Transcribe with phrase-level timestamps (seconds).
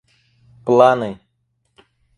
[0.65, 1.11] планы